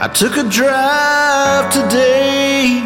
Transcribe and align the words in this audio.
I 0.00 0.06
took 0.06 0.36
a 0.36 0.44
drive 0.44 1.72
today 1.72 2.78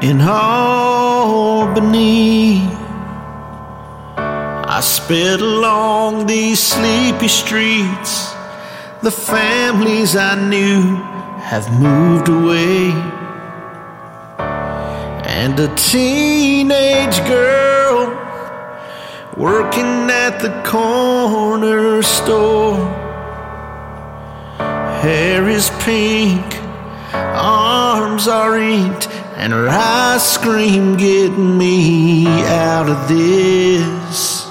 in 0.00 0.22
Albany. 0.22 1.82
I 4.16 4.80
sped 4.80 5.42
along 5.42 6.24
these 6.24 6.58
sleepy 6.58 7.28
streets. 7.28 8.32
The 9.02 9.10
families 9.10 10.16
I 10.16 10.36
knew 10.48 10.96
have 11.52 11.70
moved 11.78 12.30
away. 12.30 12.92
And 15.28 15.60
a 15.60 15.68
teenage 15.76 17.18
girl 17.28 18.06
working 19.36 20.08
at 20.08 20.38
the 20.40 20.62
corner 20.64 22.00
store. 22.02 23.03
Hair 25.04 25.50
is 25.50 25.68
pink, 25.80 26.46
arms 27.12 28.26
are 28.26 28.56
inked, 28.56 29.06
and 29.36 29.52
her 29.52 29.68
eyes 29.68 30.26
scream, 30.26 30.96
Get 30.96 31.36
me 31.36 32.26
out 32.26 32.88
of 32.88 33.06
this. 33.06 34.44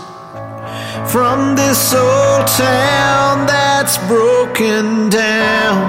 From 1.12 1.56
this 1.56 1.92
old 1.96 2.46
town 2.46 3.48
that's 3.48 3.98
broken 4.08 5.10
down. 5.10 5.82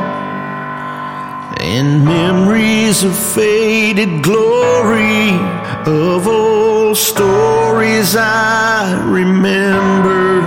And 1.60 2.02
memories 2.02 3.04
of 3.04 3.14
faded 3.18 4.22
glory 4.22 5.28
of 5.84 6.26
old 6.26 6.96
stories 6.96 8.16
I 8.16 8.98
remember 9.04 10.40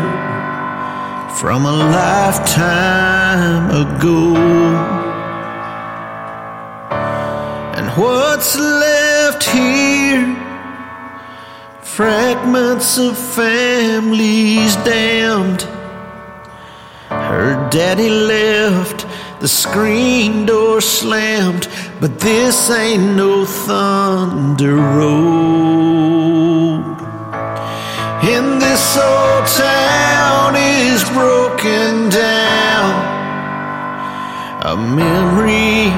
from 1.35 1.67
a 1.67 1.71
lifetime 1.71 3.06
ago. 3.77 4.35
And 7.77 7.87
what's 7.91 8.57
left 8.57 9.43
here? 9.43 10.25
Fragments 11.81 12.97
of 12.97 13.17
families 13.17 14.75
damned. 14.77 15.61
Her 17.09 17.69
daddy 17.69 18.09
left, 18.09 19.05
the 19.41 19.47
screen 19.47 20.45
door 20.47 20.81
slammed, 20.81 21.67
but 22.01 22.19
this 22.19 22.69
ain't 22.71 23.15
no 23.15 23.45
thunder 23.45 24.75
road. 24.75 26.17
In 28.35 28.45
this 28.57 28.97
old 28.97 29.45
town 29.45 30.55
is 30.55 31.03
broken 31.11 32.09
down. 32.09 32.36
Memory, 34.77 35.89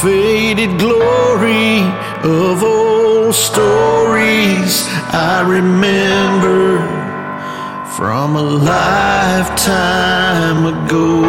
faded 0.00 0.78
glory 0.78 1.80
of 2.22 2.62
old 2.62 3.34
stories 3.34 4.86
I 5.12 5.42
remember 5.44 6.78
from 7.96 8.36
a 8.36 8.42
lifetime 8.42 9.66
ago. 10.66 11.24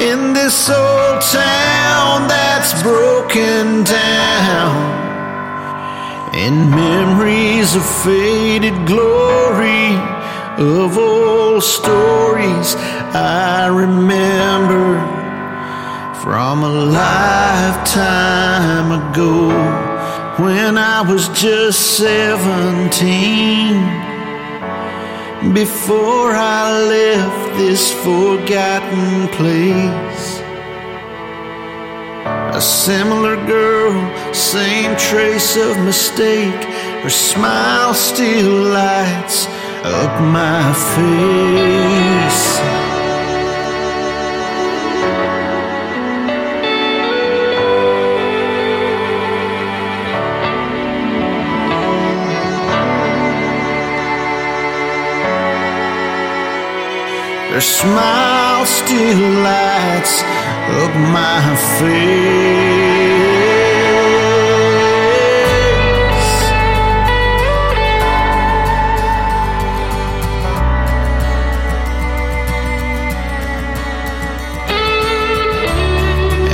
In 0.00 0.32
this 0.32 0.70
old 0.70 1.20
town 1.20 2.26
that's 2.26 2.82
broken 2.82 3.84
down. 3.84 4.96
In 6.34 6.70
memories 6.70 7.74
of 7.76 7.84
faded 7.84 8.86
glory 8.86 9.94
of 10.56 10.96
old 10.96 11.62
stories 11.62 12.76
I 13.12 13.66
remember 13.66 15.17
from 16.28 16.62
a 16.62 16.68
lifetime 17.00 18.12
ago 18.92 19.48
when 20.44 20.76
I 20.76 21.00
was 21.00 21.28
just 21.28 21.96
seventeen. 21.96 23.76
Before 25.54 26.32
I 26.34 26.82
left 26.96 27.56
this 27.56 27.90
forgotten 28.04 29.28
place. 29.38 30.42
A 32.58 32.60
similar 32.60 33.36
girl, 33.46 33.94
same 34.34 34.94
trace 34.98 35.56
of 35.56 35.78
mistake. 35.82 36.62
Her 37.04 37.08
smile 37.08 37.94
still 37.94 38.64
lights 38.64 39.46
up 39.82 40.20
my 40.20 40.74
face. 40.92 41.97
Your 57.58 57.62
smile 57.62 58.64
still 58.66 59.42
lights 59.42 60.22
up 60.22 60.94
my 61.10 61.42
face. 61.80 61.98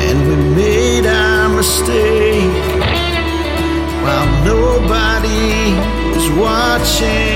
And 0.06 0.18
we 0.26 0.36
made 0.56 1.04
our 1.06 1.50
mistake 1.50 2.64
while 4.02 4.28
nobody 4.46 5.74
was 6.14 6.26
watching. 6.30 7.33